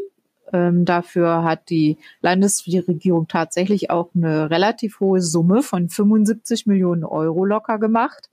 ähm, 0.53 0.85
dafür 0.85 1.43
hat 1.43 1.69
die 1.69 1.97
Landesregierung 2.21 3.27
tatsächlich 3.27 3.89
auch 3.89 4.09
eine 4.15 4.49
relativ 4.49 4.99
hohe 4.99 5.21
Summe 5.21 5.61
von 5.61 5.89
75 5.89 6.65
Millionen 6.65 7.03
Euro 7.03 7.45
locker 7.45 7.79
gemacht. 7.79 8.29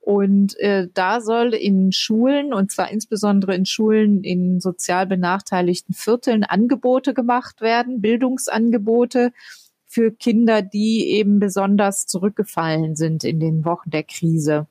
Und 0.00 0.56
äh, 0.60 0.86
da 0.94 1.20
soll 1.20 1.52
in 1.52 1.90
Schulen, 1.90 2.54
und 2.54 2.70
zwar 2.70 2.92
insbesondere 2.92 3.56
in 3.56 3.66
Schulen 3.66 4.22
in 4.22 4.60
sozial 4.60 5.04
benachteiligten 5.06 5.94
Vierteln, 5.94 6.44
Angebote 6.44 7.12
gemacht 7.12 7.60
werden, 7.60 8.00
Bildungsangebote 8.00 9.32
für 9.84 10.12
Kinder, 10.12 10.62
die 10.62 11.08
eben 11.08 11.40
besonders 11.40 12.06
zurückgefallen 12.06 12.94
sind 12.94 13.24
in 13.24 13.40
den 13.40 13.64
Wochen 13.64 13.90
der 13.90 14.04
Krise. 14.04 14.68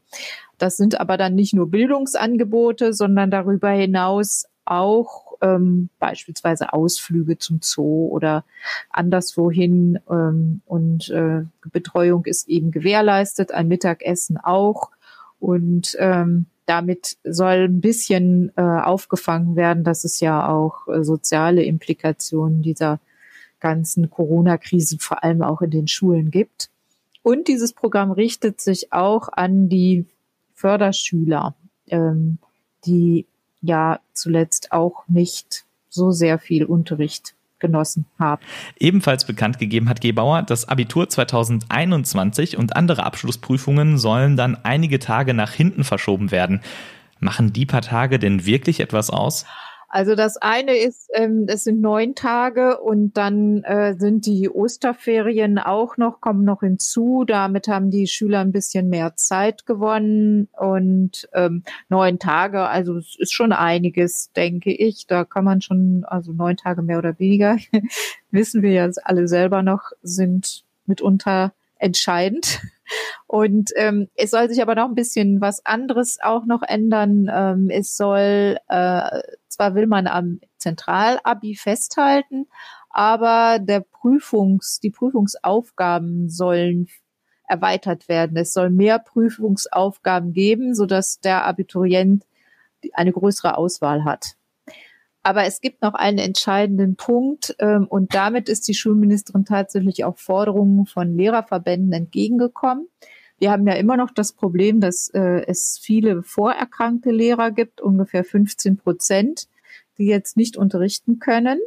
Das 0.58 0.78
sind 0.78 1.00
aber 1.00 1.18
dann 1.18 1.36
nicht 1.36 1.54
nur 1.54 1.70
Bildungsangebote, 1.70 2.94
sondern 2.94 3.30
darüber 3.30 3.72
hinaus 3.72 4.46
auch 4.66 5.25
ähm, 5.42 5.90
beispielsweise 6.00 6.74
Ausflüge 6.74 7.38
zum 7.38 7.60
Zoo 7.62 8.08
oder 8.10 8.44
anderswohin 8.90 10.00
ähm, 10.10 10.62
und 10.66 11.10
äh, 11.10 11.44
Betreuung 11.72 12.26
ist 12.26 12.48
eben 12.48 12.72
gewährleistet, 12.72 13.52
ein 13.52 13.68
Mittagessen 13.68 14.38
auch 14.38 14.92
und 15.40 15.96
ähm, 16.00 16.48
damit 16.66 17.18
soll 17.24 17.66
ein 17.66 17.82
bisschen 17.82 18.52
äh, 18.56 18.62
aufgefangen 18.62 19.56
werden, 19.56 19.84
dass 19.84 20.04
es 20.04 20.20
ja 20.20 20.48
auch 20.50 20.88
äh, 20.88 21.04
soziale 21.04 21.64
Implikationen 21.64 22.62
dieser 22.64 23.00
ganzen 23.60 24.10
Corona-Krise 24.10 24.98
vor 25.00 25.24
allem 25.24 25.42
auch 25.42 25.62
in 25.62 25.72
den 25.72 25.88
Schulen 25.88 26.32
gibt. 26.32 26.70
Und 27.22 27.48
dieses 27.48 27.74
Programm 27.74 28.12
richtet 28.12 28.62
sich 28.62 28.94
auch 28.94 29.30
an 29.32 29.70
die 29.70 30.06
Förderschüler, 30.54 31.56
ähm, 31.88 32.38
die 32.86 33.26
ja 33.66 34.00
zuletzt 34.14 34.72
auch 34.72 35.04
nicht 35.08 35.66
so 35.90 36.12
sehr 36.12 36.40
viel 36.40 36.66
Unterricht 36.66 37.36
genossen 37.60 38.06
haben. 38.20 38.42
Ebenfalls 38.80 39.26
bekannt 39.26 39.60
gegeben 39.60 39.90
hat 39.90 40.02
Gebauer, 40.02 40.44
das 40.44 40.68
Abitur 40.68 41.10
2021 41.10 42.58
und 42.58 42.76
andere 42.76 43.04
Abschlussprüfungen 43.04 43.98
sollen 43.98 44.36
dann 44.38 44.58
einige 44.64 45.00
Tage 45.00 45.34
nach 45.34 45.52
hinten 45.52 45.84
verschoben 45.84 46.32
werden. 46.32 46.62
Machen 47.20 47.54
die 47.54 47.66
paar 47.66 47.82
Tage 47.82 48.20
denn 48.20 48.46
wirklich 48.46 48.82
etwas 48.82 49.10
aus? 49.10 49.46
Also 49.88 50.16
das 50.16 50.38
eine 50.38 50.76
ist, 50.76 51.10
ähm, 51.14 51.46
es 51.48 51.64
sind 51.64 51.82
neun 51.82 52.16
Tage 52.16 52.80
und 52.82 53.16
dann 53.18 53.64
äh, 53.64 53.96
sind 53.98 54.26
die 54.26 54.50
Osterferien 54.50 55.58
auch 55.58 55.98
noch, 55.98 56.22
kommen 56.22 56.44
noch 56.44 56.62
hinzu. 56.62 57.24
Damit 57.26 57.68
haben 57.68 57.92
die 57.92 58.08
Schüler 58.08 58.40
ein 58.40 58.52
bisschen 58.52 58.90
mehr 58.90 59.16
Zeit 59.16 59.66
gewonnen 59.66 60.50
und 60.58 61.30
ähm, 61.34 61.64
neun 61.90 62.20
Tage, 62.20 62.68
also 62.68 62.98
es 62.98 63.16
ist 63.18 63.34
schon 63.34 63.52
einiges, 63.52 64.32
denke 64.34 64.74
ich. 64.74 65.08
Da 65.08 65.24
kann 65.24 65.46
man 65.46 65.62
schon, 65.62 66.04
also 66.06 66.34
neun 66.34 66.58
Tage 66.58 66.82
mehr 66.82 66.98
oder 66.98 67.20
weniger, 67.20 67.58
wissen 68.32 68.62
wir 68.62 68.72
ja 68.72 68.90
alle 69.04 69.28
selber 69.28 69.64
noch, 69.64 69.92
sind 70.02 70.64
mitunter 70.86 71.54
entscheidend. 71.78 72.62
Und 73.28 73.72
ähm, 73.76 74.10
es 74.16 74.32
soll 74.32 74.50
sich 74.50 74.62
aber 74.62 74.76
noch 74.76 74.90
ein 74.90 74.96
bisschen 74.96 75.42
was 75.42 75.66
anderes 75.66 76.20
auch 76.22 76.46
noch 76.46 76.62
ändern. 76.62 77.30
Ähm, 77.32 77.70
es 77.70 77.96
soll, 77.96 78.58
äh, 78.68 79.22
zwar 79.48 79.76
will 79.76 79.88
man 79.88 80.08
am 80.08 80.40
Zentralabi 80.58 81.56
festhalten, 81.56 82.48
aber 82.90 83.60
der 83.60 83.82
Prüfungs, 83.82 84.80
die 84.80 84.92
Prüfungsaufgaben 84.92 86.30
sollen 86.30 86.88
erweitert 87.48 88.08
werden. 88.08 88.38
Es 88.38 88.54
soll 88.54 88.70
mehr 88.70 89.00
Prüfungsaufgaben 89.00 90.34
geben, 90.34 90.74
so 90.74 90.86
dass 90.86 91.20
der 91.20 91.46
Abiturient 91.46 92.26
eine 92.94 93.12
größere 93.12 93.58
Auswahl 93.58 94.04
hat. 94.04 94.36
Aber 95.26 95.46
es 95.46 95.60
gibt 95.60 95.82
noch 95.82 95.96
einen 95.96 96.20
entscheidenden 96.20 96.98
Punkt 96.98 97.56
ähm, 97.58 97.88
und 97.88 98.14
damit 98.14 98.48
ist 98.48 98.68
die 98.68 98.76
Schulministerin 98.76 99.44
tatsächlich 99.44 100.04
auch 100.04 100.20
Forderungen 100.20 100.86
von 100.86 101.18
Lehrerverbänden 101.18 101.92
entgegengekommen. 101.94 102.88
Wir 103.40 103.50
haben 103.50 103.66
ja 103.66 103.74
immer 103.74 103.98
noch 103.98 104.12
das 104.12 104.34
Problem, 104.34 104.82
dass 104.82 105.10
äh, 105.16 105.44
es 105.48 105.80
viele 105.82 106.22
vorerkrankte 106.22 107.10
Lehrer 107.10 107.50
gibt, 107.50 107.82
ungefähr 107.82 108.24
15 108.24 108.78
Prozent, 108.78 109.48
die 109.98 110.06
jetzt 110.06 110.38
nicht 110.38 110.58
unterrichten 110.58 111.18
können. 111.18 111.60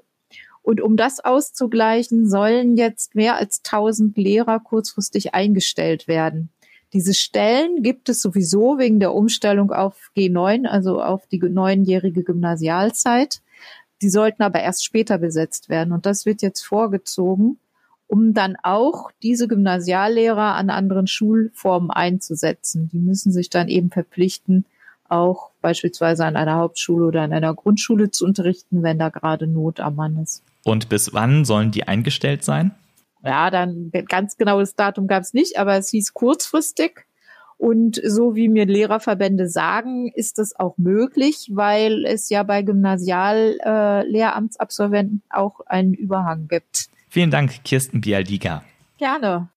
Und 0.62 0.80
um 0.80 0.96
das 0.96 1.18
auszugleichen, 1.18 2.28
sollen 2.28 2.76
jetzt 2.76 3.16
mehr 3.16 3.38
als 3.38 3.62
1000 3.64 4.16
Lehrer 4.16 4.60
kurzfristig 4.60 5.34
eingestellt 5.34 6.06
werden. 6.06 6.50
Diese 6.92 7.12
Stellen 7.12 7.82
gibt 7.82 8.08
es 8.08 8.22
sowieso 8.22 8.78
wegen 8.78 9.00
der 9.00 9.14
Umstellung 9.14 9.72
auf 9.72 10.12
G9, 10.16 10.66
also 10.68 11.02
auf 11.02 11.26
die 11.26 11.40
neunjährige 11.40 12.22
Gymnasialzeit. 12.22 13.42
Die 14.02 14.10
sollten 14.10 14.42
aber 14.42 14.60
erst 14.60 14.84
später 14.84 15.18
besetzt 15.18 15.68
werden. 15.68 15.92
Und 15.92 16.06
das 16.06 16.26
wird 16.26 16.42
jetzt 16.42 16.62
vorgezogen, 16.62 17.58
um 18.06 18.32
dann 18.32 18.56
auch 18.62 19.10
diese 19.22 19.48
Gymnasiallehrer 19.48 20.54
an 20.54 20.70
anderen 20.70 21.06
Schulformen 21.06 21.90
einzusetzen. 21.90 22.88
Die 22.92 22.98
müssen 22.98 23.32
sich 23.32 23.50
dann 23.50 23.68
eben 23.68 23.90
verpflichten, 23.90 24.64
auch 25.08 25.50
beispielsweise 25.60 26.24
an 26.24 26.36
einer 26.36 26.56
Hauptschule 26.56 27.06
oder 27.06 27.22
an 27.22 27.32
einer 27.32 27.54
Grundschule 27.54 28.10
zu 28.10 28.24
unterrichten, 28.24 28.82
wenn 28.82 28.98
da 28.98 29.08
gerade 29.08 29.46
Not 29.46 29.80
am 29.80 29.96
Mann 29.96 30.18
ist. 30.22 30.42
Und 30.64 30.88
bis 30.88 31.12
wann 31.12 31.44
sollen 31.44 31.70
die 31.70 31.88
eingestellt 31.88 32.44
sein? 32.44 32.74
Ja, 33.24 33.50
dann 33.50 33.90
ganz 34.08 34.36
genaues 34.36 34.74
Datum 34.74 35.06
gab 35.06 35.22
es 35.22 35.34
nicht, 35.34 35.58
aber 35.58 35.76
es 35.76 35.90
hieß 35.90 36.14
kurzfristig. 36.14 37.07
Und 37.58 38.00
so 38.04 38.34
wie 38.36 38.48
mir 38.48 38.66
Lehrerverbände 38.66 39.48
sagen, 39.48 40.12
ist 40.14 40.38
das 40.38 40.54
auch 40.56 40.78
möglich, 40.78 41.50
weil 41.52 42.04
es 42.06 42.30
ja 42.30 42.44
bei 42.44 42.62
Gymnasiallehramtsabsolventen 42.62 45.22
äh, 45.28 45.36
auch 45.36 45.60
einen 45.66 45.92
Überhang 45.92 46.46
gibt. 46.48 46.86
Vielen 47.08 47.32
Dank, 47.32 47.64
Kirsten 47.64 48.00
Bialdiga. 48.00 48.62
Gerne. 48.98 49.48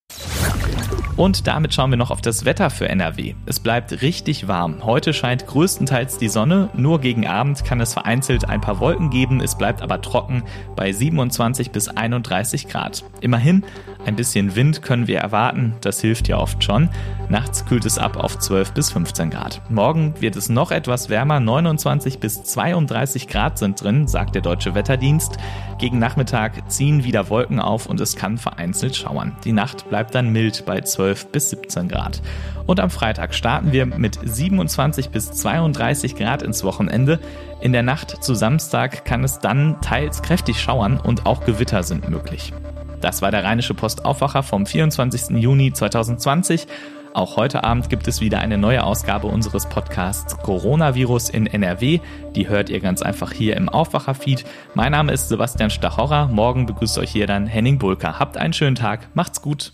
Und 1.22 1.46
damit 1.46 1.72
schauen 1.72 1.92
wir 1.92 1.98
noch 1.98 2.10
auf 2.10 2.22
das 2.22 2.46
Wetter 2.46 2.72
für 2.72 2.90
NRW. 2.90 3.36
Es 3.46 3.60
bleibt 3.60 4.02
richtig 4.02 4.48
warm. 4.48 4.84
Heute 4.84 5.14
scheint 5.14 5.46
größtenteils 5.46 6.18
die 6.18 6.30
Sonne, 6.30 6.72
nur 6.74 7.00
gegen 7.00 7.28
Abend 7.28 7.64
kann 7.64 7.80
es 7.80 7.94
vereinzelt 7.94 8.50
ein 8.50 8.60
paar 8.60 8.80
Wolken 8.80 9.12
geben, 9.12 9.40
es 9.40 9.56
bleibt 9.56 9.84
aber 9.84 10.02
trocken 10.02 10.42
bei 10.76 10.92
27 10.92 11.70
bis 11.70 11.90
31 11.90 12.68
Grad. 12.70 13.04
Immerhin, 13.20 13.64
ein 14.04 14.16
bisschen 14.16 14.56
Wind 14.56 14.82
können 14.82 15.06
wir 15.06 15.20
erwarten, 15.20 15.76
das 15.82 16.02
hilft 16.02 16.28
ja 16.28 16.40
oft 16.40 16.64
schon. 16.64 16.90
Nachts 17.30 17.68
kühlt 17.68 17.86
es 17.86 18.00
ab 18.00 18.18
auf 18.18 18.40
12 18.40 18.74
bis 18.74 18.92
15 18.92 19.30
Grad. 19.30 19.62
Morgen 19.70 20.16
wird 20.20 20.36
es 20.36 20.50
noch 20.50 20.72
etwas 20.72 21.10
wärmer, 21.10 21.40
29 21.40 22.18
bis 22.18 22.42
32 22.42 23.28
Grad 23.28 23.60
sind 23.60 23.84
drin, 23.84 24.08
sagt 24.08 24.34
der 24.34 24.42
Deutsche 24.42 24.74
Wetterdienst. 24.74 25.38
Gegen 25.78 26.00
Nachmittag 26.00 26.70
ziehen 26.72 27.04
wieder 27.04 27.30
Wolken 27.30 27.60
auf 27.60 27.86
und 27.86 28.02
es 28.02 28.16
kann 28.16 28.40
vereinzelt 28.40 28.96
schauern. 28.96 29.36
Die 29.46 29.52
Nacht 29.52 29.88
bleibt 29.90 30.16
dann 30.16 30.32
mild 30.32 30.66
bei 30.66 30.82
12 30.82 31.11
bis 31.32 31.50
17 31.50 31.88
Grad. 31.88 32.22
Und 32.66 32.80
am 32.80 32.90
Freitag 32.90 33.34
starten 33.34 33.72
wir 33.72 33.86
mit 33.86 34.20
27 34.24 35.10
bis 35.10 35.32
32 35.32 36.16
Grad 36.16 36.42
ins 36.42 36.64
Wochenende. 36.64 37.20
In 37.62 37.74
der 37.74 37.84
Nacht 37.84 38.24
zu 38.24 38.34
Samstag 38.34 39.06
kann 39.06 39.24
es 39.24 39.40
dann 39.40 39.82
teils 39.82 40.22
kräftig 40.22 40.60
schauern 40.60 41.00
und 41.00 41.26
auch 41.26 41.46
Gewitter 41.46 41.84
sind 41.84 42.10
möglich. 42.10 42.54
Das 43.02 43.22
war 43.22 43.32
der 43.32 43.44
Rheinische 43.44 43.74
Postaufwacher 43.74 44.44
vom 44.44 44.66
24. 44.66 45.38
Juni 45.38 45.74
2020. 45.74 46.68
Auch 47.14 47.36
heute 47.36 47.66
Abend 47.66 47.90
gibt 47.90 48.08
es 48.08 48.22
wieder 48.22 48.40
eine 48.40 48.58
neue 48.58 48.84
Ausgabe 48.84 49.28
unseres 49.28 49.68
Podcasts 49.68 50.38
Coronavirus 50.38 51.30
in 51.30 51.46
NRW. 51.46 52.00
Die 52.36 52.48
hört 52.48 52.70
ihr 52.70 52.80
ganz 52.80 53.02
einfach 53.02 53.34
hier 53.34 53.58
im 53.58 53.68
Aufwacher-Feed. 53.68 54.46
Mein 54.76 54.94
Name 54.94 55.12
ist 55.12 55.28
Sebastian 55.28 55.72
Stachorra. 55.72 56.28
Morgen 56.28 56.68
begrüßt 56.68 56.98
euch 57.00 57.12
hier 57.12 57.28
dann 57.28 57.48
Henning 57.48 57.80
Bulka. 57.80 58.18
Habt 58.18 58.38
einen 58.38 58.54
schönen 58.54 58.76
Tag. 58.76 59.10
Macht's 59.14 59.42
gut. 59.42 59.74